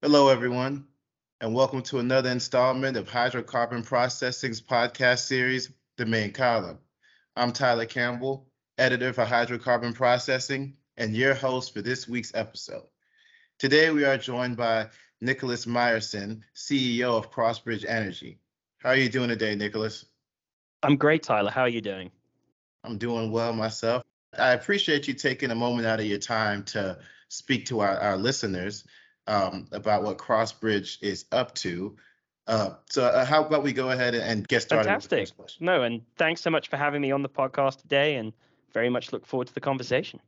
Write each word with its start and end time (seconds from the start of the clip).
Hello, 0.00 0.28
everyone, 0.28 0.84
and 1.40 1.52
welcome 1.52 1.82
to 1.82 1.98
another 1.98 2.30
installment 2.30 2.96
of 2.96 3.08
Hydrocarbon 3.08 3.84
Processing's 3.84 4.60
podcast 4.60 5.26
series, 5.26 5.72
The 5.96 6.06
Main 6.06 6.30
Column. 6.30 6.78
I'm 7.34 7.50
Tyler 7.50 7.84
Campbell, 7.84 8.46
editor 8.78 9.12
for 9.12 9.24
Hydrocarbon 9.24 9.96
Processing, 9.96 10.76
and 10.98 11.16
your 11.16 11.34
host 11.34 11.74
for 11.74 11.82
this 11.82 12.06
week's 12.06 12.32
episode. 12.36 12.84
Today, 13.58 13.90
we 13.90 14.04
are 14.04 14.16
joined 14.16 14.56
by 14.56 14.86
Nicholas 15.20 15.66
Myerson, 15.66 16.42
CEO 16.54 17.18
of 17.18 17.32
Crossbridge 17.32 17.84
Energy. 17.84 18.38
How 18.78 18.90
are 18.90 18.96
you 18.96 19.08
doing 19.08 19.30
today, 19.30 19.56
Nicholas? 19.56 20.04
I'm 20.84 20.94
great, 20.94 21.24
Tyler. 21.24 21.50
How 21.50 21.62
are 21.62 21.68
you 21.68 21.80
doing? 21.80 22.12
I'm 22.84 22.98
doing 22.98 23.32
well 23.32 23.52
myself. 23.52 24.04
I 24.38 24.52
appreciate 24.52 25.08
you 25.08 25.14
taking 25.14 25.50
a 25.50 25.56
moment 25.56 25.88
out 25.88 25.98
of 25.98 26.06
your 26.06 26.20
time 26.20 26.62
to 26.66 27.00
speak 27.30 27.66
to 27.66 27.80
our, 27.80 27.98
our 27.98 28.16
listeners 28.16 28.84
um, 29.28 29.68
about 29.72 30.02
what 30.02 30.18
Crossbridge 30.18 30.98
is 31.02 31.26
up 31.30 31.54
to. 31.56 31.96
Uh, 32.48 32.70
so, 32.88 33.04
uh, 33.04 33.24
how 33.24 33.44
about 33.44 33.62
we 33.62 33.74
go 33.74 33.90
ahead 33.90 34.14
and 34.14 34.48
get 34.48 34.62
started? 34.62 34.88
Fantastic. 34.88 35.30
No, 35.60 35.82
and 35.82 36.00
thanks 36.16 36.40
so 36.40 36.50
much 36.50 36.68
for 36.68 36.78
having 36.78 37.02
me 37.02 37.12
on 37.12 37.22
the 37.22 37.28
podcast 37.28 37.82
today, 37.82 38.16
and 38.16 38.32
very 38.72 38.88
much 38.88 39.12
look 39.12 39.26
forward 39.26 39.46
to 39.48 39.54
the 39.54 39.60
conversation. 39.60 40.18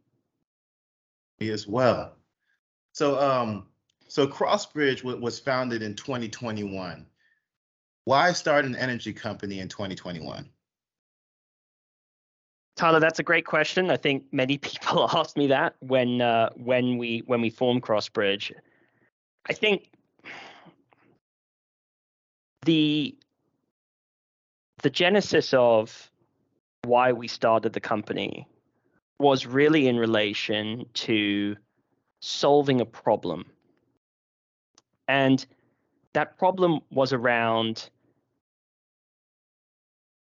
Me 1.40 1.48
as 1.48 1.66
well. 1.66 2.12
So, 2.92 3.18
um, 3.18 3.66
so 4.06 4.26
Crossbridge 4.26 4.98
w- 4.98 5.18
was 5.18 5.40
founded 5.40 5.82
in 5.82 5.94
2021. 5.94 7.06
Why 8.04 8.32
start 8.32 8.66
an 8.66 8.76
energy 8.76 9.14
company 9.14 9.60
in 9.60 9.68
2021? 9.68 10.46
Tyler, 12.76 13.00
that's 13.00 13.18
a 13.18 13.22
great 13.22 13.46
question. 13.46 13.90
I 13.90 13.96
think 13.96 14.24
many 14.30 14.58
people 14.58 15.08
asked 15.14 15.38
me 15.38 15.46
that 15.46 15.76
when 15.80 16.20
uh, 16.20 16.50
when 16.56 16.98
we 16.98 17.22
when 17.26 17.40
we 17.40 17.48
formed 17.48 17.82
Crossbridge. 17.82 18.52
I 19.48 19.52
think 19.52 19.90
the 22.64 23.16
the 24.82 24.90
genesis 24.90 25.52
of 25.52 26.10
why 26.84 27.12
we 27.12 27.28
started 27.28 27.72
the 27.72 27.80
company 27.80 28.46
was 29.18 29.46
really 29.46 29.86
in 29.86 29.98
relation 29.98 30.86
to 30.94 31.56
solving 32.20 32.80
a 32.80 32.86
problem. 32.86 33.44
And 35.08 35.44
that 36.14 36.38
problem 36.38 36.80
was 36.90 37.12
around 37.12 37.90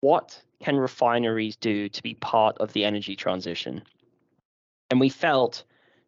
what 0.01 0.41
can 0.61 0.75
refineries 0.77 1.55
do 1.55 1.87
to 1.87 2.03
be 2.03 2.15
part 2.15 2.57
of 2.57 2.73
the 2.73 2.83
energy 2.83 3.15
transition? 3.15 3.83
And 4.91 4.99
we 4.99 5.09
felt 5.09 5.63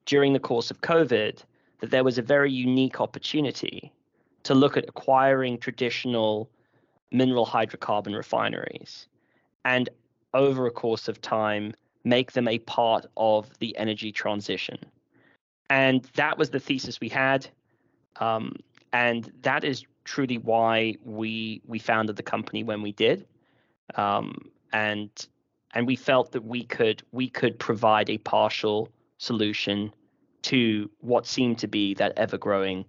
during 0.06 0.34
the 0.34 0.40
course 0.40 0.70
of 0.72 0.82
COVID 0.82 1.42
that 1.80 1.92
there 1.92 2.04
was 2.04 2.18
a 2.18 2.22
very 2.22 2.52
unique 2.52 3.02
opportunity 3.02 3.92
to 4.44 4.54
look 4.54 4.78
at 4.78 4.88
acquiring 4.88 5.58
traditional 5.58 6.50
mineral 7.12 7.46
hydrocarbon 7.46 8.16
refineries 8.16 9.08
and 9.64 9.90
over 10.34 10.68
a 10.68 10.72
course 10.72 11.08
of 11.08 11.22
time 11.22 11.74
make 12.04 12.34
them 12.34 12.48
a 12.48 12.60
part 12.60 13.06
of 13.18 13.50
the 13.60 13.76
energy 13.78 14.12
transition. 14.12 14.78
And 15.70 16.04
that 16.16 16.38
was 16.38 16.52
the 16.52 16.60
thesis 16.60 17.00
we 17.00 17.10
had. 17.10 17.48
Um, 18.18 18.56
and 18.94 19.32
that 19.42 19.64
is 19.64 19.84
truly 20.04 20.38
why 20.38 20.96
we 21.04 21.62
we 21.66 21.80
founded 21.80 22.16
the 22.16 22.24
company 22.24 22.64
when 22.64 22.82
we 22.82 22.92
did. 22.92 23.26
Um, 23.96 24.52
and 24.72 25.10
and 25.74 25.88
we 25.88 25.96
felt 25.96 26.32
that 26.32 26.46
we 26.46 26.64
could 26.64 27.02
we 27.12 27.28
could 27.28 27.58
provide 27.60 28.10
a 28.10 28.20
partial 28.20 28.90
solution 29.18 29.92
to 30.46 30.90
what 31.02 31.26
seemed 31.26 31.58
to 31.58 31.68
be 31.68 31.96
that 31.96 32.14
ever 32.18 32.38
growing 32.38 32.86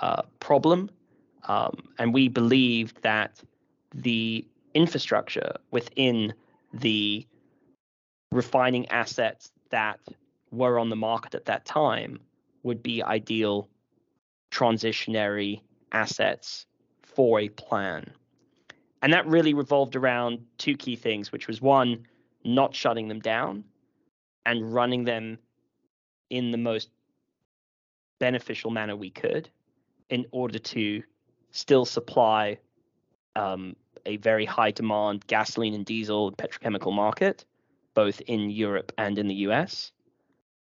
uh, 0.00 0.22
problem. 0.38 0.88
Um, 1.44 1.88
and 1.98 2.14
we 2.14 2.28
believed 2.28 3.02
that 3.02 3.40
the 3.94 4.46
infrastructure 4.74 5.56
within 5.72 6.32
the 6.72 7.26
refining 8.30 8.86
assets 8.88 9.50
that 9.70 9.98
were 10.52 10.78
on 10.78 10.90
the 10.90 10.96
market 10.96 11.34
at 11.34 11.46
that 11.46 11.64
time 11.64 12.20
would 12.62 12.82
be 12.82 13.02
ideal 13.02 13.68
transitionary 14.52 15.60
assets 15.90 16.66
for 17.02 17.40
a 17.40 17.48
plan. 17.48 18.08
And 19.02 19.12
that 19.12 19.26
really 19.26 19.54
revolved 19.54 19.96
around 19.96 20.38
two 20.58 20.76
key 20.76 20.94
things, 20.94 21.32
which 21.32 21.48
was 21.48 21.60
one, 21.60 22.06
not 22.44 22.74
shutting 22.74 23.08
them 23.08 23.20
down 23.20 23.64
and 24.44 24.72
running 24.72 25.04
them 25.04 25.38
in 26.30 26.50
the 26.50 26.58
most 26.58 26.90
beneficial 28.18 28.70
manner 28.70 28.96
we 28.96 29.10
could 29.10 29.48
in 30.10 30.26
order 30.30 30.58
to 30.58 31.02
still 31.50 31.84
supply 31.84 32.58
um, 33.34 33.76
a 34.06 34.16
very 34.18 34.44
high 34.44 34.70
demand 34.70 35.26
gasoline 35.26 35.74
and 35.74 35.84
diesel 35.84 36.28
and 36.28 36.36
petrochemical 36.36 36.92
market, 36.92 37.44
both 37.94 38.20
in 38.22 38.50
Europe 38.50 38.92
and 38.98 39.18
in 39.18 39.26
the 39.26 39.34
US, 39.46 39.92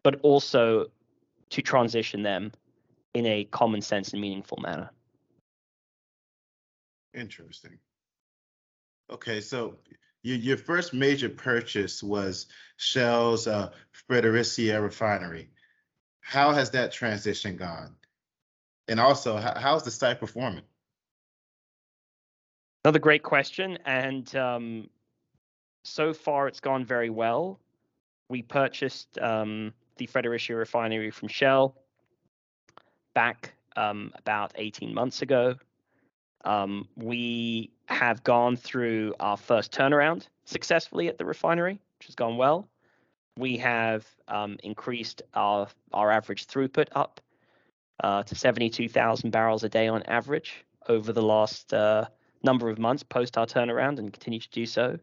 but 0.04 0.20
also 0.22 0.86
to 1.50 1.62
transition 1.62 2.24
them 2.24 2.52
in 3.14 3.26
a 3.26 3.44
common 3.46 3.82
sense 3.82 4.14
and 4.14 4.22
meaningful 4.22 4.60
manner. 4.62 4.90
Interesting. 7.14 7.78
Okay, 9.10 9.42
so 9.42 9.76
your, 10.24 10.38
your 10.38 10.58
first 10.58 10.94
major 10.94 11.30
purchase 11.30 12.04
was 12.04 12.48
Shell's 12.78 13.48
uh, 13.48 13.72
Fredericia 14.08 14.82
refinery. 14.82 15.50
How 16.22 16.52
has 16.52 16.72
that 16.72 16.92
transition 16.92 17.58
gone? 17.58 17.96
And 18.88 19.00
also, 19.00 19.38
how, 19.38 19.54
how's 19.58 19.84
the 19.84 19.92
site 19.92 20.20
performing? 20.20 20.64
Another 22.84 23.00
great 23.00 23.24
question. 23.24 23.78
And 23.86 24.34
um, 24.36 24.90
so 25.84 26.14
far, 26.14 26.48
it's 26.48 26.59
gone 26.59 26.86
very 26.86 27.09
well. 27.09 27.59
We 28.30 28.42
purchased 28.42 29.18
um, 29.20 29.74
the 29.98 30.08
Fredericia 30.08 30.56
refinery 30.56 31.12
from 31.12 31.28
Shell 31.28 31.76
back 33.14 33.53
um, 33.76 34.12
about 34.18 34.53
18 34.56 34.94
months 34.94 35.22
ago. 35.22 35.56
Um, 36.44 36.88
we 36.96 37.72
have 37.91 38.24
gone 38.24 38.56
through 38.56 39.13
our 39.19 39.38
first 39.38 39.72
turnaround 39.72 40.28
successfully 40.46 41.07
at 41.07 41.18
the 41.18 41.25
refinery, 41.25 41.79
which 42.00 42.07
has 42.07 42.16
gone 42.16 42.38
well. 42.38 42.68
We 43.38 43.57
have 43.57 44.06
um, 44.28 44.57
increased 44.63 45.22
our 45.34 45.68
our 45.94 46.12
average 46.12 46.47
throughput 46.47 46.88
up 46.94 47.22
uh, 48.03 48.24
to 48.24 48.35
72,000 48.35 49.29
barrels 49.29 49.63
a 49.63 49.69
day 49.69 49.88
on 49.88 50.03
average 50.03 50.66
over 50.88 51.13
the 51.13 51.22
last 51.22 51.74
uh, 51.74 52.06
number 52.44 52.69
of 52.69 52.79
months 52.79 53.03
post 53.03 53.38
our 53.38 53.46
turnaround, 53.46 54.00
and 54.00 54.12
continue 54.12 54.40
to 54.40 54.50
do 54.50 54.66
so. 54.66 54.97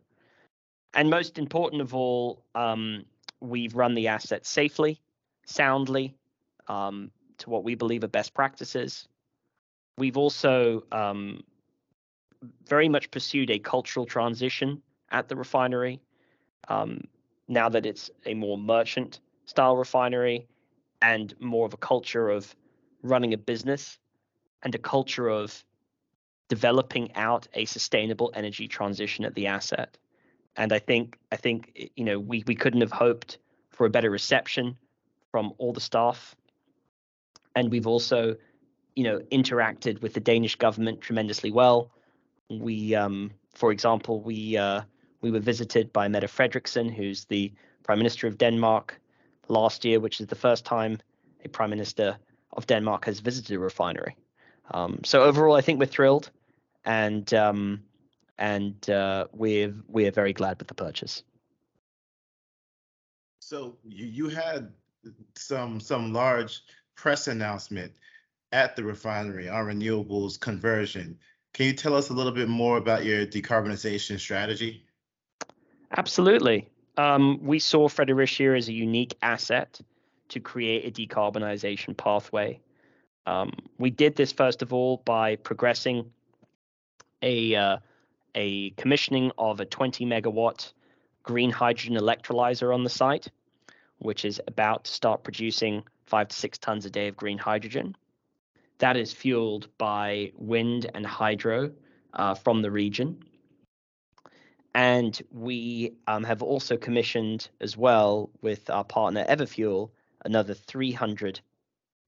And 0.94 1.10
most 1.10 1.38
important 1.38 1.82
of 1.82 1.94
all, 1.94 2.42
um, 2.54 3.04
we've 3.40 3.76
run 3.76 3.94
the 3.94 4.08
asset 4.08 4.46
safely, 4.46 5.00
soundly, 5.46 6.14
um, 6.66 7.10
to 7.38 7.50
what 7.50 7.64
we 7.64 7.74
believe 7.74 8.02
are 8.02 8.08
best 8.08 8.34
practices. 8.34 9.06
We've 9.96 10.16
also 10.16 10.84
um, 10.90 11.44
very 12.66 12.88
much 12.88 13.10
pursued 13.10 13.50
a 13.50 13.58
cultural 13.58 14.06
transition 14.06 14.82
at 15.10 15.28
the 15.28 15.36
refinery. 15.36 16.00
Um, 16.68 17.02
now 17.48 17.68
that 17.68 17.86
it's 17.86 18.10
a 18.26 18.34
more 18.34 18.58
merchant 18.58 19.20
style 19.46 19.76
refinery 19.76 20.46
and 21.00 21.34
more 21.40 21.66
of 21.66 21.72
a 21.72 21.78
culture 21.78 22.28
of 22.28 22.54
running 23.02 23.32
a 23.32 23.38
business 23.38 23.98
and 24.62 24.74
a 24.74 24.78
culture 24.78 25.28
of 25.28 25.64
developing 26.48 27.14
out 27.14 27.46
a 27.54 27.64
sustainable 27.64 28.32
energy 28.34 28.68
transition 28.68 29.24
at 29.24 29.34
the 29.34 29.46
asset. 29.46 29.96
And 30.56 30.72
I 30.72 30.78
think 30.78 31.18
I 31.30 31.36
think 31.36 31.90
you 31.94 32.04
know 32.04 32.18
we 32.18 32.42
we 32.46 32.54
couldn't 32.54 32.80
have 32.80 32.92
hoped 32.92 33.38
for 33.70 33.86
a 33.86 33.90
better 33.90 34.10
reception 34.10 34.76
from 35.30 35.52
all 35.58 35.72
the 35.72 35.80
staff. 35.80 36.34
And 37.54 37.70
we've 37.70 37.86
also, 37.86 38.36
you 38.96 39.04
know, 39.04 39.20
interacted 39.30 40.02
with 40.02 40.14
the 40.14 40.20
Danish 40.20 40.56
government 40.56 41.00
tremendously 41.00 41.50
well. 41.50 41.90
We, 42.50 42.94
um, 42.94 43.30
for 43.54 43.72
example, 43.72 44.20
we 44.20 44.56
uh, 44.56 44.82
we 45.20 45.30
were 45.30 45.40
visited 45.40 45.92
by 45.92 46.08
Mette 46.08 46.24
Frederiksen, 46.24 46.94
who's 46.94 47.24
the 47.26 47.52
Prime 47.82 47.98
Minister 47.98 48.26
of 48.26 48.38
Denmark, 48.38 48.98
last 49.48 49.84
year, 49.84 50.00
which 50.00 50.20
is 50.20 50.26
the 50.26 50.34
first 50.34 50.64
time 50.64 50.98
a 51.44 51.48
Prime 51.48 51.70
Minister 51.70 52.16
of 52.52 52.66
Denmark 52.66 53.04
has 53.04 53.20
visited 53.20 53.56
a 53.56 53.58
refinery. 53.58 54.16
Um, 54.70 55.00
so 55.04 55.22
overall, 55.22 55.56
I 55.56 55.60
think 55.60 55.78
we're 55.78 55.86
thrilled, 55.86 56.30
and 56.84 57.32
um, 57.34 57.82
and 58.38 58.88
uh, 58.90 59.26
we're 59.32 59.74
we're 59.88 60.12
very 60.12 60.32
glad 60.32 60.58
with 60.58 60.68
the 60.68 60.74
purchase. 60.74 61.22
So 63.40 63.76
you, 63.84 64.06
you 64.06 64.28
had 64.28 64.72
some 65.36 65.80
some 65.80 66.12
large 66.12 66.60
press 66.96 67.28
announcement 67.28 67.92
at 68.52 68.76
the 68.76 68.84
refinery 68.84 69.48
on 69.48 69.64
renewables 69.64 70.38
conversion. 70.38 71.18
Can 71.54 71.66
you 71.66 71.72
tell 71.72 71.94
us 71.94 72.10
a 72.10 72.12
little 72.12 72.32
bit 72.32 72.48
more 72.48 72.76
about 72.76 73.04
your 73.04 73.26
decarbonization 73.26 74.18
strategy? 74.18 74.84
Absolutely. 75.96 76.68
Um, 76.96 77.38
we 77.42 77.58
saw 77.58 77.88
Fredericia 77.88 78.54
as 78.56 78.68
a 78.68 78.72
unique 78.72 79.16
asset 79.22 79.80
to 80.28 80.40
create 80.40 80.84
a 80.84 80.90
decarbonization 80.90 81.96
pathway. 81.96 82.60
Um, 83.26 83.52
we 83.78 83.90
did 83.90 84.16
this 84.16 84.32
first 84.32 84.62
of 84.62 84.72
all 84.72 84.98
by 85.04 85.36
progressing 85.36 86.10
a 87.22 87.54
uh, 87.54 87.78
a 88.34 88.70
commissioning 88.70 89.32
of 89.38 89.60
a 89.60 89.64
20 89.64 90.06
megawatt 90.06 90.72
green 91.22 91.50
hydrogen 91.50 91.94
electrolyzer 91.94 92.72
on 92.72 92.84
the 92.84 92.90
site, 92.90 93.28
which 93.98 94.24
is 94.24 94.40
about 94.46 94.84
to 94.84 94.90
start 94.90 95.24
producing 95.24 95.82
five 96.06 96.28
to 96.28 96.36
six 96.36 96.56
tons 96.58 96.86
a 96.86 96.90
day 96.90 97.08
of 97.08 97.16
green 97.16 97.38
hydrogen. 97.38 97.94
That 98.78 98.96
is 98.96 99.12
fueled 99.12 99.68
by 99.78 100.32
wind 100.36 100.90
and 100.94 101.04
hydro 101.04 101.72
uh, 102.14 102.34
from 102.34 102.62
the 102.62 102.70
region. 102.70 103.22
And 104.74 105.20
we 105.32 105.94
um, 106.06 106.22
have 106.24 106.42
also 106.42 106.76
commissioned 106.76 107.48
as 107.60 107.76
well 107.76 108.30
with 108.42 108.70
our 108.70 108.84
partner 108.84 109.24
Everfuel 109.28 109.90
another 110.24 110.54
300 110.54 111.40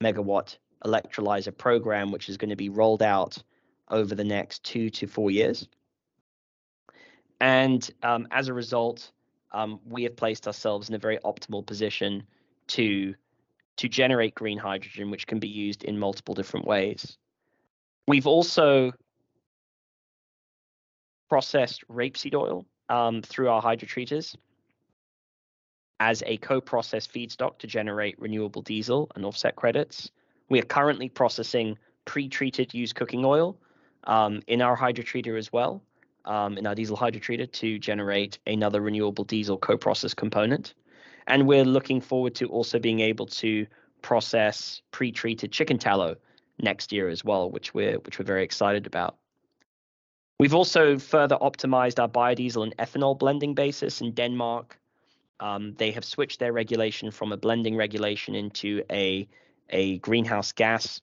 megawatt 0.03 0.57
electrolyzer 0.85 1.57
program, 1.57 2.11
which 2.11 2.29
is 2.29 2.37
going 2.37 2.51
to 2.51 2.57
be 2.57 2.69
rolled 2.69 3.03
out 3.03 3.43
over 3.89 4.15
the 4.15 4.25
next 4.25 4.63
two 4.65 4.91
to 4.91 5.07
four 5.07 5.31
years. 5.31 5.69
And 7.41 7.89
um, 8.03 8.29
as 8.31 8.49
a 8.49 8.55
result, 8.55 9.11
um, 9.53 9.81
we 9.89 10.05
have 10.05 10.17
placed 10.17 10.47
ourselves 10.47 10.89
in 10.89 10.95
a 10.95 10.99
very 10.99 11.19
optimal 11.19 11.65
position 11.65 12.23
to 12.69 13.15
to 13.77 13.89
generate 13.89 14.35
green 14.35 14.59
hydrogen, 14.59 15.11
which 15.11 15.27
can 15.27 15.39
be 15.39 15.49
used 15.49 15.85
in 15.85 15.99
multiple 15.99 16.35
different 16.35 16.67
ways. 16.67 17.17
We've 18.07 18.27
also 18.27 18.93
processed 21.29 21.87
rapeseed 21.89 22.35
oil 22.35 22.67
um, 22.89 23.23
through 23.23 23.49
our 23.49 23.63
hydrotreaters 23.63 24.37
as 26.01 26.23
a 26.27 26.37
co-processed 26.39 27.13
feedstock 27.13 27.59
to 27.59 27.67
generate 27.67 28.19
renewable 28.19 28.63
diesel 28.63 29.11
and 29.15 29.25
offset 29.25 29.55
credits. 29.55 30.11
We 30.49 30.59
are 30.59 30.65
currently 30.65 31.09
processing 31.09 31.79
pre-treated 32.07 32.75
used 32.75 32.97
cooking 32.97 33.25
oil 33.25 33.59
um, 34.05 34.43
in 34.47 34.63
our 34.63 34.77
hydrotreater 34.77 35.39
as 35.39 35.53
well, 35.53 35.83
um, 36.25 36.59
in 36.59 36.67
our 36.67 36.75
diesel 36.75 36.97
hydrotreater 36.97 37.51
to 37.53 37.79
generate 37.79 38.39
another 38.47 38.81
renewable 38.81 39.25
diesel 39.25 39.59
co-process 39.59 40.15
component. 40.15 40.75
And 41.31 41.47
we're 41.47 41.65
looking 41.65 42.00
forward 42.00 42.35
to 42.37 42.47
also 42.47 42.79
being 42.79 43.00
able 43.00 43.27
to 43.27 43.67
process 44.03 44.82
pre-treated 44.91 45.53
chicken 45.53 45.79
tallow 45.79 46.17
next 46.61 46.93
year 46.93 47.09
as 47.09 47.25
well, 47.25 47.50
which 47.50 47.73
we're 47.73 47.99
which 48.00 48.19
we're 48.19 48.25
very 48.25 48.43
excited 48.43 48.87
about. 48.87 49.17
We've 50.41 50.55
also 50.55 50.99
further 50.99 51.37
optimized 51.37 52.00
our 52.00 52.09
biodiesel 52.09 52.65
and 52.65 52.77
ethanol 52.79 53.17
blending 53.17 53.55
basis 53.55 54.00
in 54.00 54.12
Denmark. 54.12 54.79
Um, 55.38 55.75
they 55.79 55.93
have 55.93 56.05
switched 56.05 56.41
their 56.41 56.53
regulation 56.53 57.11
from 57.11 57.33
a 57.33 57.37
blending 57.37 57.76
regulation 57.76 58.35
into 58.35 58.83
a 58.91 59.29
a 59.71 59.99
greenhouse 59.99 60.50
gas 60.50 61.00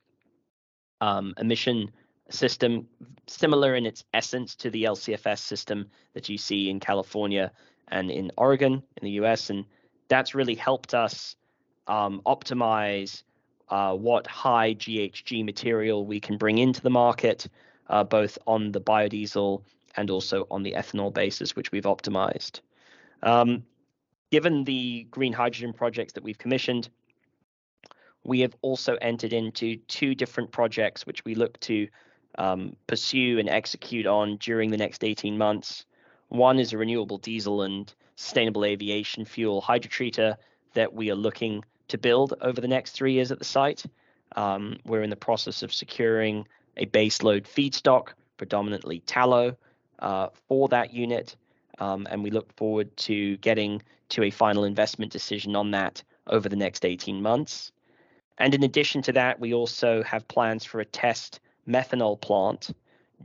um, 0.99 1.33
emission 1.37 1.89
system 2.29 2.85
similar 3.27 3.75
in 3.75 3.85
its 3.85 4.03
essence 4.13 4.55
to 4.55 4.69
the 4.69 4.83
LCFS 4.83 5.39
system 5.39 5.85
that 6.13 6.27
you 6.27 6.37
see 6.37 6.69
in 6.69 6.81
California 6.81 7.51
and 7.87 8.11
in 8.11 8.29
Oregon 8.37 8.83
in 8.97 9.05
the 9.05 9.11
US. 9.21 9.49
And 9.49 9.65
that's 10.07 10.35
really 10.35 10.55
helped 10.55 10.93
us 10.93 11.35
um, 11.87 12.21
optimize 12.25 13.23
uh, 13.69 13.93
what 13.93 14.27
high 14.27 14.73
GHG 14.73 15.43
material 15.43 16.05
we 16.05 16.19
can 16.19 16.37
bring 16.37 16.57
into 16.57 16.81
the 16.81 16.89
market, 16.89 17.47
uh, 17.89 18.03
both 18.03 18.37
on 18.47 18.71
the 18.71 18.81
biodiesel 18.81 19.61
and 19.95 20.09
also 20.09 20.47
on 20.51 20.63
the 20.63 20.73
ethanol 20.73 21.13
basis, 21.13 21.55
which 21.55 21.71
we've 21.71 21.83
optimized. 21.83 22.61
Um, 23.23 23.63
given 24.31 24.63
the 24.63 25.07
green 25.09 25.33
hydrogen 25.33 25.73
projects 25.73 26.13
that 26.13 26.23
we've 26.23 26.37
commissioned, 26.37 26.89
we 28.23 28.41
have 28.41 28.55
also 28.61 28.95
entered 29.01 29.33
into 29.33 29.77
two 29.87 30.13
different 30.13 30.51
projects 30.51 31.05
which 31.05 31.23
we 31.25 31.33
look 31.33 31.59
to 31.61 31.87
um, 32.37 32.75
pursue 32.85 33.39
and 33.39 33.49
execute 33.49 34.05
on 34.05 34.37
during 34.37 34.69
the 34.69 34.77
next 34.77 35.03
18 35.03 35.37
months. 35.37 35.85
One 36.27 36.59
is 36.59 36.73
a 36.73 36.77
renewable 36.77 37.17
diesel 37.17 37.63
and 37.63 37.91
sustainable 38.17 38.65
aviation 38.65 39.23
fuel 39.23 39.61
hydrotreater 39.61 40.35
that 40.73 40.93
we 40.93 41.09
are 41.09 41.15
looking 41.15 41.63
to 41.87 41.97
build 41.97 42.33
over 42.41 42.59
the 42.59 42.67
next 42.67 42.91
three 42.91 43.13
years 43.13 43.31
at 43.31 43.39
the 43.39 43.45
site. 43.45 43.85
Um, 44.35 44.77
we're 44.85 45.03
in 45.03 45.09
the 45.09 45.15
process 45.15 45.63
of 45.63 45.73
securing 45.73 46.47
a 46.75 46.87
baseload 46.87 47.43
feedstock, 47.43 48.09
predominantly 48.35 48.99
tallow, 49.01 49.55
uh, 49.99 50.27
for 50.47 50.67
that 50.69 50.93
unit. 50.93 51.35
Um, 51.79 52.07
and 52.09 52.23
we 52.23 52.31
look 52.31 52.51
forward 52.57 52.95
to 52.97 53.37
getting 53.37 53.81
to 54.09 54.23
a 54.23 54.31
final 54.31 54.63
investment 54.63 55.11
decision 55.11 55.55
on 55.55 55.71
that 55.71 56.03
over 56.25 56.49
the 56.49 56.55
next 56.55 56.85
18 56.85 57.21
months. 57.21 57.71
And 58.39 58.53
in 58.53 58.63
addition 58.63 59.01
to 59.03 59.11
that, 59.13 59.39
we 59.39 59.53
also 59.53 60.03
have 60.03 60.27
plans 60.27 60.65
for 60.65 60.79
a 60.79 60.85
test 60.85 61.39
methanol 61.67 62.19
plant 62.19 62.71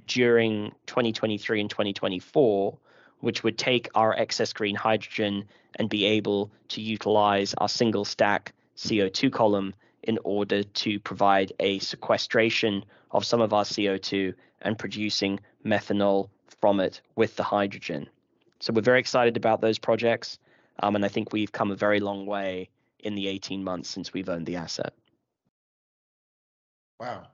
during 0.06 0.72
2023 0.86 1.60
and 1.60 1.70
2024, 1.70 2.78
which 3.22 3.44
would 3.44 3.56
take 3.56 3.88
our 3.94 4.12
excess 4.18 4.52
green 4.52 4.74
hydrogen 4.74 5.44
and 5.76 5.88
be 5.88 6.04
able 6.04 6.50
to 6.68 6.80
utilize 6.80 7.54
our 7.54 7.68
single 7.68 8.04
stack 8.04 8.52
CO2 8.76 9.32
column 9.32 9.72
in 10.02 10.18
order 10.24 10.64
to 10.64 10.98
provide 10.98 11.52
a 11.60 11.78
sequestration 11.78 12.84
of 13.12 13.24
some 13.24 13.40
of 13.40 13.52
our 13.52 13.62
CO2 13.62 14.34
and 14.62 14.76
producing 14.76 15.38
methanol 15.64 16.28
from 16.60 16.80
it 16.80 17.00
with 17.14 17.36
the 17.36 17.44
hydrogen. 17.44 18.08
So 18.58 18.72
we're 18.72 18.82
very 18.82 18.98
excited 18.98 19.36
about 19.36 19.60
those 19.60 19.78
projects. 19.78 20.38
Um, 20.82 20.96
and 20.96 21.04
I 21.04 21.08
think 21.08 21.32
we've 21.32 21.52
come 21.52 21.70
a 21.70 21.76
very 21.76 22.00
long 22.00 22.26
way 22.26 22.70
in 22.98 23.14
the 23.14 23.28
18 23.28 23.62
months 23.62 23.88
since 23.88 24.12
we've 24.12 24.28
owned 24.28 24.46
the 24.46 24.56
asset. 24.56 24.94
Wow, 26.98 27.28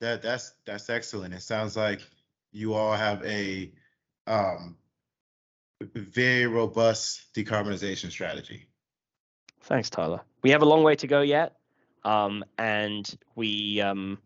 that 0.00 0.22
that's 0.22 0.54
that's 0.66 0.90
excellent. 0.90 1.34
It 1.34 1.42
sounds 1.42 1.76
like 1.76 2.00
you 2.52 2.74
all 2.74 2.94
have 2.94 3.24
a 3.24 3.72
um, 4.26 4.76
very 5.94 6.46
robust 6.46 7.34
decarbonization 7.34 8.10
strategy. 8.10 8.68
Thanks, 9.62 9.90
Tyler. 9.90 10.20
We 10.42 10.50
have 10.50 10.62
a 10.62 10.66
long 10.66 10.82
way 10.82 10.94
to 10.96 11.06
go 11.06 11.22
yet, 11.22 11.56
um, 12.04 12.44
and 12.58 13.08
we, 13.34 13.80
um, 13.80 14.18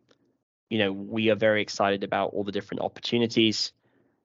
you 0.68 0.78
know, 0.78 0.92
we 0.92 1.30
are 1.30 1.36
very 1.36 1.62
excited 1.62 2.02
about 2.02 2.30
all 2.34 2.44
the 2.44 2.52
different 2.52 2.82
opportunities. 2.82 3.72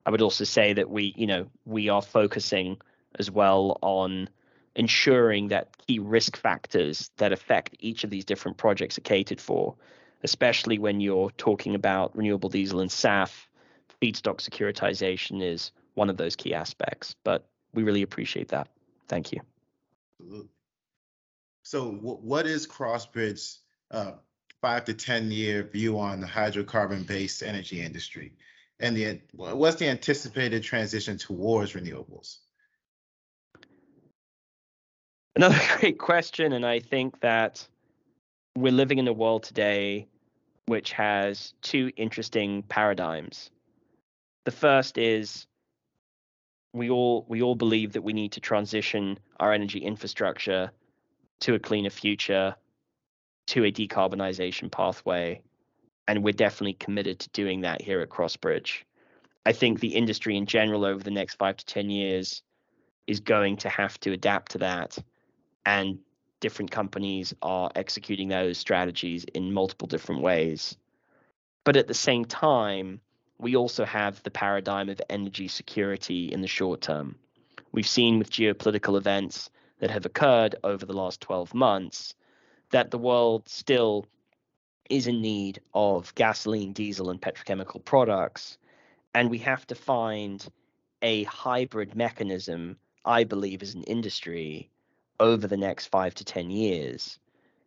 I 0.04 0.10
would 0.10 0.22
also 0.22 0.44
say 0.44 0.72
that 0.72 0.90
we, 0.90 1.14
you 1.16 1.26
know, 1.26 1.46
we 1.64 1.88
are 1.88 2.02
focusing 2.02 2.78
as 3.18 3.30
well 3.30 3.78
on 3.80 4.28
ensuring 4.76 5.48
that 5.48 5.76
key 5.86 5.98
risk 5.98 6.36
factors 6.36 7.10
that 7.18 7.32
affect 7.32 7.76
each 7.78 8.04
of 8.04 8.10
these 8.10 8.24
different 8.24 8.56
projects 8.56 8.98
are 8.98 9.02
catered 9.02 9.40
for, 9.40 9.76
especially 10.24 10.78
when 10.78 11.00
you're 11.00 11.30
talking 11.38 11.74
about 11.74 12.16
renewable 12.16 12.48
diesel 12.48 12.80
and 12.80 12.90
SAF. 12.90 13.46
Feedstock 14.02 14.40
securitization 14.40 15.42
is 15.42 15.70
one 15.94 16.10
of 16.10 16.16
those 16.16 16.36
key 16.36 16.54
aspects, 16.54 17.14
but 17.24 17.46
we 17.72 17.82
really 17.82 18.02
appreciate 18.02 18.48
that. 18.48 18.68
Thank 19.08 19.32
you. 19.32 19.40
Absolutely. 20.20 20.48
So, 21.62 21.92
what 21.92 22.46
is 22.46 22.66
Crossbridge's 22.66 23.60
uh, 23.90 24.12
five 24.60 24.84
to 24.84 24.94
ten 24.94 25.30
year 25.30 25.62
view 25.62 25.98
on 25.98 26.20
the 26.20 26.26
hydrocarbon 26.26 27.06
based 27.06 27.42
energy 27.42 27.80
industry, 27.80 28.32
and 28.80 28.96
the 28.96 29.20
what's 29.32 29.76
the 29.76 29.88
anticipated 29.88 30.62
transition 30.62 31.16
towards 31.16 31.72
renewables? 31.72 32.38
Another 35.36 35.60
great 35.78 35.98
question, 35.98 36.52
and 36.52 36.66
I 36.66 36.80
think 36.80 37.20
that 37.20 37.66
we're 38.56 38.72
living 38.72 38.98
in 38.98 39.08
a 39.08 39.12
world 39.12 39.42
today 39.42 40.06
which 40.66 40.92
has 40.92 41.54
two 41.62 41.90
interesting 41.96 42.62
paradigms. 42.62 43.50
The 44.44 44.50
first 44.50 44.98
is 44.98 45.46
we 46.74 46.90
all 46.90 47.24
we 47.28 47.40
all 47.40 47.54
believe 47.54 47.92
that 47.92 48.02
we 48.02 48.12
need 48.12 48.32
to 48.32 48.40
transition 48.40 49.18
our 49.38 49.52
energy 49.52 49.78
infrastructure 49.78 50.72
to 51.40 51.54
a 51.54 51.58
cleaner 51.58 51.90
future, 51.90 52.56
to 53.46 53.64
a 53.64 53.72
decarbonization 53.72 54.70
pathway, 54.70 55.40
and 56.08 56.24
we're 56.24 56.32
definitely 56.32 56.74
committed 56.74 57.20
to 57.20 57.28
doing 57.30 57.62
that 57.62 57.80
here 57.80 58.00
at 58.00 58.08
Crossbridge. 58.08 58.82
I 59.46 59.52
think 59.52 59.78
the 59.78 59.94
industry 59.94 60.36
in 60.36 60.46
general 60.46 60.84
over 60.84 61.02
the 61.02 61.10
next 61.10 61.36
five 61.36 61.56
to 61.56 61.64
ten 61.64 61.90
years 61.90 62.42
is 63.06 63.20
going 63.20 63.58
to 63.58 63.68
have 63.68 63.98
to 64.00 64.12
adapt 64.12 64.52
to 64.52 64.58
that, 64.58 64.98
and 65.64 66.00
different 66.40 66.72
companies 66.72 67.32
are 67.40 67.70
executing 67.76 68.28
those 68.28 68.58
strategies 68.58 69.24
in 69.24 69.52
multiple 69.52 69.86
different 69.86 70.22
ways. 70.22 70.76
But 71.62 71.76
at 71.76 71.86
the 71.86 71.94
same 71.94 72.24
time, 72.24 73.00
we 73.38 73.56
also 73.56 73.84
have 73.84 74.22
the 74.22 74.30
paradigm 74.30 74.88
of 74.88 75.00
energy 75.10 75.48
security 75.48 76.32
in 76.32 76.40
the 76.40 76.48
short 76.48 76.80
term. 76.80 77.16
We've 77.72 77.86
seen 77.86 78.18
with 78.18 78.30
geopolitical 78.30 78.96
events 78.96 79.50
that 79.80 79.90
have 79.90 80.06
occurred 80.06 80.56
over 80.62 80.86
the 80.86 80.92
last 80.92 81.20
12 81.20 81.54
months 81.54 82.14
that 82.70 82.90
the 82.90 82.98
world 82.98 83.48
still 83.48 84.06
is 84.90 85.06
in 85.06 85.20
need 85.20 85.60
of 85.74 86.14
gasoline, 86.14 86.72
diesel, 86.72 87.10
and 87.10 87.20
petrochemical 87.20 87.84
products. 87.84 88.58
And 89.14 89.30
we 89.30 89.38
have 89.38 89.66
to 89.68 89.74
find 89.74 90.46
a 91.02 91.24
hybrid 91.24 91.94
mechanism, 91.94 92.76
I 93.04 93.24
believe, 93.24 93.62
as 93.62 93.74
an 93.74 93.84
industry 93.84 94.70
over 95.20 95.46
the 95.46 95.56
next 95.56 95.86
five 95.86 96.14
to 96.14 96.24
10 96.24 96.50
years 96.50 97.18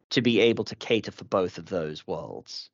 to 0.10 0.22
be 0.22 0.40
able 0.40 0.64
to 0.66 0.76
cater 0.76 1.12
for 1.12 1.26
both 1.26 1.58
of 1.58 1.68
those 1.68 2.08
worlds. 2.08 2.70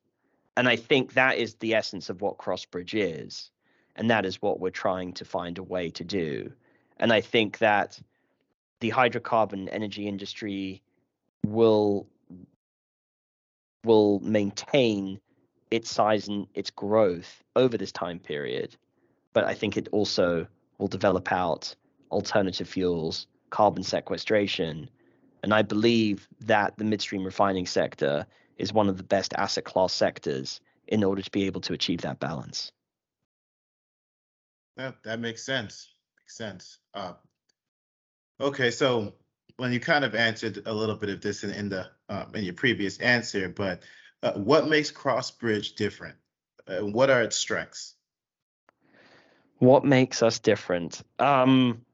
And 0.56 0.68
I 0.68 0.76
think 0.76 1.14
that 1.14 1.36
is 1.36 1.54
the 1.56 1.74
essence 1.74 2.10
of 2.10 2.20
what 2.20 2.38
Crossbridge 2.38 2.94
is. 2.94 3.50
And 3.96 4.10
that 4.10 4.24
is 4.24 4.42
what 4.42 4.60
we're 4.60 4.70
trying 4.70 5.12
to 5.14 5.24
find 5.24 5.58
a 5.58 5.62
way 5.62 5.90
to 5.90 6.04
do. 6.04 6.52
And 6.98 7.12
I 7.12 7.20
think 7.20 7.58
that 7.58 8.00
the 8.80 8.90
hydrocarbon 8.90 9.68
energy 9.72 10.06
industry 10.06 10.82
will 11.46 12.06
will 13.84 14.18
maintain 14.20 15.20
its 15.70 15.90
size 15.90 16.28
and 16.28 16.46
its 16.54 16.70
growth 16.70 17.42
over 17.54 17.76
this 17.76 17.92
time 17.92 18.18
period. 18.18 18.76
But 19.32 19.44
I 19.44 19.54
think 19.54 19.76
it 19.76 19.88
also 19.92 20.46
will 20.78 20.88
develop 20.88 21.30
out 21.32 21.74
alternative 22.10 22.68
fuels, 22.68 23.26
carbon 23.50 23.82
sequestration. 23.82 24.88
And 25.42 25.52
I 25.52 25.62
believe 25.62 26.28
that 26.40 26.76
the 26.78 26.84
midstream 26.84 27.24
refining 27.24 27.66
sector 27.66 28.26
is 28.58 28.72
one 28.72 28.88
of 28.88 28.96
the 28.96 29.02
best 29.02 29.32
asset 29.34 29.64
class 29.64 29.92
sectors 29.92 30.60
in 30.86 31.02
order 31.02 31.22
to 31.22 31.30
be 31.30 31.44
able 31.44 31.60
to 31.62 31.72
achieve 31.72 32.02
that 32.02 32.20
balance. 32.20 32.72
That 34.76 35.02
that 35.04 35.20
makes 35.20 35.44
sense. 35.44 35.88
Makes 36.20 36.36
sense. 36.36 36.78
Uh, 36.92 37.14
okay, 38.40 38.70
so 38.70 39.14
when 39.56 39.72
you 39.72 39.80
kind 39.80 40.04
of 40.04 40.14
answered 40.14 40.62
a 40.66 40.72
little 40.72 40.96
bit 40.96 41.10
of 41.10 41.20
this 41.20 41.44
in, 41.44 41.50
in 41.50 41.68
the 41.68 41.86
um, 42.08 42.34
in 42.34 42.44
your 42.44 42.54
previous 42.54 42.98
answer, 42.98 43.48
but 43.48 43.82
uh, 44.22 44.32
what 44.32 44.68
makes 44.68 44.90
Crossbridge 44.90 45.76
different? 45.76 46.16
Uh, 46.66 46.80
what 46.80 47.10
are 47.10 47.22
its 47.22 47.36
strengths? 47.36 47.94
What 49.58 49.84
makes 49.84 50.22
us 50.22 50.38
different? 50.40 51.02
Um, 51.18 51.84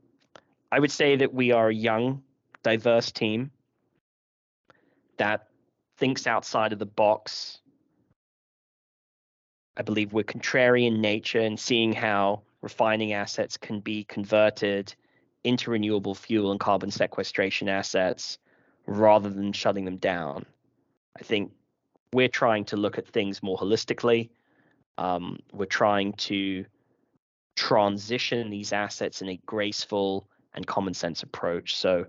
I 0.73 0.79
would 0.79 0.91
say 0.91 1.17
that 1.17 1.35
we 1.35 1.53
are 1.53 1.69
a 1.69 1.75
young, 1.75 2.23
diverse 2.63 3.13
team 3.13 3.51
that 5.19 5.50
thinks 6.01 6.27
outside 6.27 6.73
of 6.73 6.79
the 6.79 6.87
box. 6.87 7.61
I 9.77 9.83
believe 9.83 10.13
we're 10.13 10.25
contrarian 10.25 10.99
nature 10.99 11.41
and 11.41 11.61
seeing 11.61 11.93
how 11.93 12.43
refining 12.63 13.13
assets 13.13 13.57
can 13.57 13.81
be 13.81 14.05
converted 14.05 14.95
into 15.45 15.71
renewable 15.71 16.15
fuel 16.15 16.51
and 16.51 16.59
carbon 16.59 16.91
sequestration 16.91 17.69
assets 17.69 18.39
rather 18.87 19.31
than 19.31 19.53
shutting 19.53 19.85
them 19.85 19.99
down. 19.99 20.45
I 21.19 21.23
think 21.23 21.53
we're 22.13 22.29
trying 22.29 22.65
to 22.67 22.77
look 22.77 22.99
at 22.99 23.07
things 23.07 23.43
more 23.43 23.57
holistically. 23.57 24.31
Um, 24.99 25.39
we're 25.53 25.67
trying 25.67 26.15
to 26.15 26.65
transition 27.57 28.51
these 28.51 28.73
assets 28.73 29.23
in 29.23 29.29
a 29.29 29.41
graceful 29.47 30.29
and 30.55 30.67
common 30.67 30.95
sense 30.95 31.23
approach. 31.23 31.77
So 31.77 32.07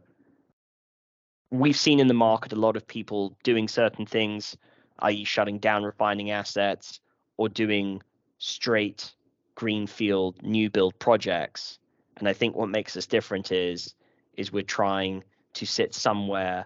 we've 1.52 1.78
seen 1.78 2.00
in 2.00 2.08
the 2.08 2.14
market 2.14 2.54
a 2.54 2.56
lot 2.56 2.78
of 2.78 2.88
people 2.88 3.38
doing 3.44 3.68
certain 3.68 4.06
things, 4.06 4.58
i.e., 5.00 5.26
shutting 5.26 5.60
down 5.60 5.84
refining 5.84 6.32
assets 6.32 7.00
or 7.38 7.50
doing 7.50 8.02
straight 8.38 9.14
greenfield 9.56 10.42
new 10.42 10.70
build 10.70 10.98
projects. 10.98 11.78
And 12.18 12.28
I 12.28 12.34
think 12.34 12.56
what 12.56 12.70
makes 12.70 12.96
us 12.98 13.06
different 13.06 13.52
is 13.52 13.94
is 14.38 14.52
we're 14.52 14.64
trying 14.64 15.24
to 15.54 15.66
sit 15.66 15.94
somewhere 15.94 16.66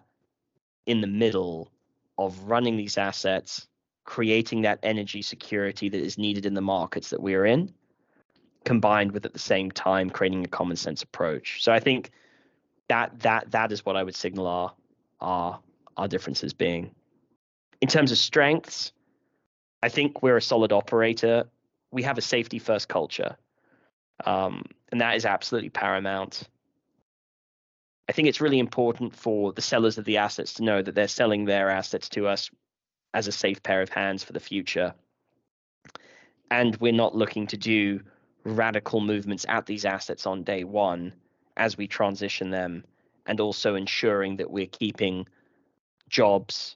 in 0.86 1.02
the 1.02 1.08
middle 1.08 1.72
of 2.18 2.40
running 2.44 2.78
these 2.78 2.98
assets, 2.98 3.68
creating 4.04 4.62
that 4.62 4.80
energy 4.84 5.24
security 5.24 5.90
that 5.90 6.00
is 6.00 6.18
needed 6.18 6.46
in 6.46 6.54
the 6.54 6.62
markets 6.62 7.10
that 7.10 7.22
we're 7.22 7.46
in, 7.46 7.74
combined 8.66 9.12
with 9.12 9.26
at 9.26 9.34
the 9.34 9.40
same 9.40 9.72
time 9.72 10.12
creating 10.12 10.46
a 10.46 10.48
common 10.48 10.78
sense 10.78 11.02
approach. 11.02 11.64
So 11.64 11.74
I 11.74 11.80
think 11.80 12.12
that 12.90 13.20
that 13.22 13.52
that 13.52 13.72
is 13.72 13.86
what 13.86 13.96
I 13.96 14.04
would 14.04 14.16
signal 14.16 14.48
our 14.48 14.74
our 15.22 15.60
our 15.98 16.08
differences 16.08 16.54
being. 16.54 16.92
In 17.82 17.88
terms 17.88 18.12
of 18.12 18.18
strengths, 18.18 18.92
I 19.82 19.90
think 19.90 20.22
we're 20.22 20.38
a 20.38 20.42
solid 20.42 20.72
operator. 20.72 21.46
We 21.92 22.04
have 22.04 22.18
a 22.18 22.22
safety 22.22 22.60
first 22.60 22.88
culture. 22.88 23.38
Um, 24.26 24.64
and 24.92 25.02
that 25.02 25.16
is 25.16 25.26
absolutely 25.26 25.70
paramount. 25.70 26.48
I 28.08 28.12
think 28.12 28.28
it's 28.28 28.42
really 28.42 28.60
important 28.60 29.16
for 29.16 29.52
the 29.52 29.62
sellers 29.62 29.98
of 29.98 30.06
the 30.06 30.18
assets 30.18 30.54
to 30.56 30.64
know 30.64 30.82
that 30.82 30.96
they're 30.96 31.08
selling 31.08 31.46
their 31.46 31.70
assets 31.70 32.08
to 32.10 32.28
us 32.28 32.50
as 33.14 33.28
a 33.28 33.32
safe 33.32 33.64
pair 33.64 33.82
of 33.82 33.90
hands 33.90 34.24
for 34.24 34.34
the 34.34 34.40
future. 34.40 34.94
And 36.52 36.76
we're 36.78 36.94
not 36.94 37.16
looking 37.16 37.48
to 37.48 37.58
do 37.58 38.02
radical 38.44 39.02
movements 39.02 39.46
at 39.50 39.66
these 39.66 39.86
assets 39.86 40.26
on 40.28 40.44
day 40.44 40.64
one 40.64 41.14
as 41.58 41.78
we 41.78 41.88
transition 41.88 42.50
them, 42.50 42.84
and 43.26 43.40
also 43.40 43.76
ensuring 43.76 44.38
that 44.38 44.52
we're 44.52 44.68
keeping 44.68 45.28
jobs 46.10 46.76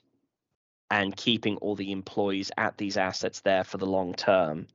and 0.90 1.16
keeping 1.16 1.56
all 1.58 1.76
the 1.76 1.92
employees 1.92 2.50
at 2.56 2.76
these 2.76 2.96
assets 2.96 3.40
there 3.40 3.64
for 3.64 3.78
the 3.78 3.86
long 3.86 4.12
term, 4.14 4.66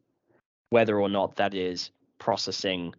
whether 0.70 1.00
or 1.00 1.10
not 1.10 1.36
that 1.36 1.54
is 1.54 1.92
processing 2.20 2.94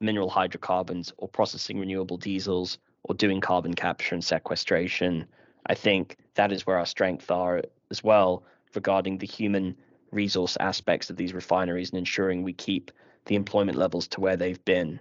mineral 0.00 0.30
hydrocarbons 0.30 1.12
or 1.18 1.28
processing 1.28 1.78
renewable 1.78 2.16
diesels 2.16 2.78
or 3.04 3.14
doing 3.14 3.40
carbon 3.40 3.74
capture 3.74 4.14
and 4.14 4.24
sequestration. 4.24 5.26
I 5.66 5.74
think 5.74 6.16
that 6.34 6.52
is 6.52 6.66
where 6.66 6.78
our 6.78 6.86
strengths 6.86 7.30
are 7.30 7.62
as 7.90 8.02
well 8.02 8.44
regarding 8.74 9.18
the 9.18 9.26
human 9.26 9.76
resource 10.12 10.56
aspects 10.60 11.10
of 11.10 11.16
these 11.16 11.34
refineries 11.34 11.90
and 11.90 11.98
ensuring 11.98 12.42
we 12.42 12.52
keep 12.52 12.90
the 13.26 13.34
employment 13.34 13.76
levels 13.76 14.06
to 14.08 14.20
where 14.20 14.36
they've 14.36 14.64
been. 14.64 15.00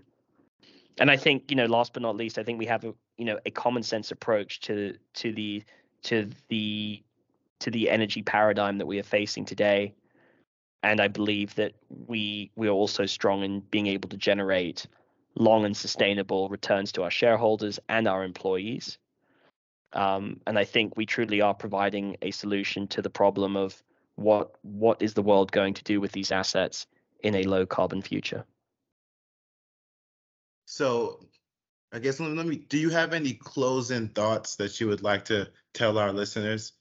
And 0.97 1.11
I 1.11 1.17
think, 1.17 1.49
you 1.49 1.57
know, 1.57 1.65
last 1.65 1.93
but 1.93 2.01
not 2.01 2.15
least, 2.15 2.37
I 2.37 2.43
think 2.43 2.59
we 2.59 2.65
have 2.67 2.83
a, 2.85 2.93
you 3.17 3.25
know, 3.25 3.39
a 3.45 3.51
common 3.51 3.83
sense 3.83 4.11
approach 4.11 4.61
to 4.61 4.95
to 5.15 5.33
the 5.33 5.63
to 6.03 6.29
the 6.47 7.03
to 7.59 7.71
the 7.71 7.89
energy 7.89 8.21
paradigm 8.21 8.77
that 8.77 8.85
we 8.85 8.99
are 8.99 9.03
facing 9.03 9.45
today. 9.45 9.93
And 10.83 11.01
I 11.01 11.07
believe 11.07 11.55
that 11.55 11.73
we 12.07 12.51
we 12.55 12.67
are 12.67 12.71
also 12.71 13.05
strong 13.05 13.43
in 13.43 13.59
being 13.59 13.87
able 13.87 14.09
to 14.09 14.17
generate 14.17 14.87
long 15.35 15.65
and 15.65 15.75
sustainable 15.75 16.47
returns 16.47 16.91
to 16.93 17.03
our 17.03 17.11
shareholders 17.11 17.79
and 17.89 18.07
our 18.07 18.23
employees. 18.23 18.97
Um, 19.93 20.39
and 20.47 20.57
I 20.57 20.63
think 20.65 20.95
we 20.95 21.05
truly 21.05 21.41
are 21.41 21.53
providing 21.53 22.17
a 22.21 22.31
solution 22.31 22.87
to 22.89 23.01
the 23.01 23.09
problem 23.09 23.57
of 23.57 23.81
what 24.15 24.51
what 24.61 25.01
is 25.01 25.13
the 25.13 25.21
world 25.21 25.51
going 25.51 25.73
to 25.73 25.83
do 25.83 25.99
with 25.99 26.13
these 26.13 26.31
assets 26.31 26.87
in 27.21 27.35
a 27.35 27.43
low 27.43 27.65
carbon 27.65 28.01
future. 28.01 28.45
So, 30.75 31.22
I 31.94 32.00
guess 32.00 32.20
let 32.20 32.46
me. 32.46 32.58
Do 32.58 32.77
you 32.77 32.89
have 32.89 33.13
any 33.13 33.32
closing 33.32 34.10
thoughts 34.10 34.58
that 34.58 34.82
you 34.82 34.89
would 34.89 35.01
like 35.01 35.24
to 35.25 35.48
tell 35.74 35.98
our 35.98 36.12
listeners? 36.12 36.74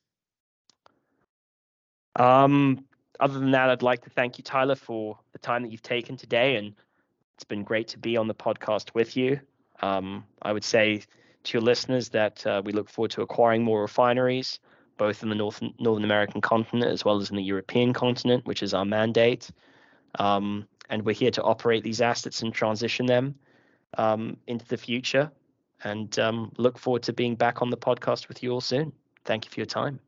Um, 2.17 2.87
other 3.21 3.39
than 3.39 3.53
that, 3.53 3.71
I'd 3.71 3.83
like 3.83 4.03
to 4.03 4.11
thank 4.11 4.37
you, 4.37 4.43
Tyler, 4.43 4.75
for 4.75 5.17
the 5.33 5.39
time 5.39 5.63
that 5.63 5.71
you've 5.71 5.81
taken 5.81 6.17
today 6.17 6.57
and 6.57 6.75
it's 7.37 7.45
been 7.45 7.63
great 7.63 7.87
to 7.89 7.99
be 8.01 8.17
on 8.17 8.27
the 8.27 8.35
podcast 8.35 8.95
with 8.95 9.17
you. 9.17 9.39
Um, 9.81 10.25
I 10.43 10.53
would 10.53 10.65
say 10.65 11.03
to 11.45 11.53
your 11.57 11.63
listeners 11.63 12.09
that 12.09 12.45
uh, 12.45 12.63
we 12.65 12.73
look 12.73 12.91
forward 12.91 13.13
to 13.13 13.23
acquiring 13.23 13.63
more 13.63 13.83
refineries, 13.83 14.59
both 14.97 15.23
in 15.23 15.29
the 15.29 15.37
North 15.37 15.63
Northern 15.79 16.05
American 16.05 16.41
continent 16.41 16.91
as 16.91 17.05
well 17.05 17.21
as 17.21 17.31
in 17.31 17.37
the 17.37 17.45
European 17.45 17.93
continent, 17.93 18.45
which 18.45 18.65
is 18.65 18.75
our 18.75 18.85
mandate. 18.85 19.53
Um, 20.19 20.67
and 20.91 21.05
we're 21.05 21.15
here 21.15 21.31
to 21.31 21.45
operate 21.45 21.85
these 21.85 22.01
assets 22.01 22.43
and 22.43 22.53
transition 22.53 23.07
them 23.07 23.37
um, 23.99 24.37
into 24.47 24.67
the 24.67 24.77
future. 24.77 25.31
And 25.83 26.19
um, 26.19 26.53
look 26.57 26.79
forward 26.79 27.03
to 27.05 27.13
being 27.13 27.35
back 27.35 27.61
on 27.61 27.71
the 27.71 27.77
podcast 27.77 28.29
with 28.29 28.43
you 28.43 28.53
all 28.53 28.61
soon. 28.61 28.93
Thank 29.25 29.45
you 29.45 29.51
for 29.51 29.61
your 29.61 29.67
time. 29.67 30.01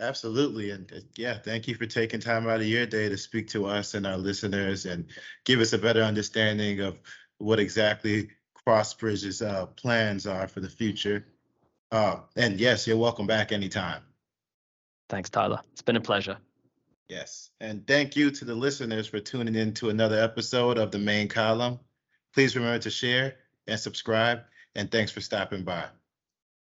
Absolutely. 0.00 0.70
And 0.70 0.90
uh, 0.92 1.00
yeah, 1.16 1.38
thank 1.38 1.66
you 1.66 1.74
for 1.74 1.86
taking 1.86 2.20
time 2.20 2.48
out 2.48 2.60
of 2.60 2.66
your 2.66 2.86
day 2.86 3.08
to 3.08 3.18
speak 3.18 3.48
to 3.48 3.66
us 3.66 3.94
and 3.94 4.06
our 4.06 4.16
listeners 4.16 4.86
and 4.86 5.06
give 5.44 5.60
us 5.60 5.72
a 5.72 5.78
better 5.78 6.02
understanding 6.02 6.80
of 6.80 6.98
what 7.38 7.58
exactly 7.58 8.30
Crossbridge's 8.66 9.42
uh, 9.42 9.66
plans 9.66 10.26
are 10.26 10.46
for 10.46 10.60
the 10.60 10.68
future. 10.68 11.26
Uh, 11.90 12.16
and 12.36 12.60
yes, 12.60 12.86
you're 12.86 12.96
welcome 12.96 13.26
back 13.26 13.50
anytime. 13.50 14.02
Thanks, 15.08 15.30
Tyler. 15.30 15.60
It's 15.72 15.82
been 15.82 15.96
a 15.96 16.00
pleasure. 16.00 16.38
Yes. 17.08 17.50
And 17.60 17.86
thank 17.86 18.14
you 18.14 18.30
to 18.30 18.44
the 18.44 18.54
listeners 18.54 19.06
for 19.06 19.20
tuning 19.20 19.54
in 19.54 19.72
to 19.74 19.88
another 19.88 20.22
episode 20.22 20.78
of 20.78 20.90
the 20.90 20.98
main 20.98 21.28
column. 21.28 21.80
Please 22.34 22.56
remember 22.56 22.78
to 22.80 22.90
share 22.90 23.36
and 23.66 23.78
subscribe. 23.78 24.40
And 24.74 24.90
thanks 24.90 25.10
for 25.10 25.20
stopping 25.20 25.64
by. 25.64 25.86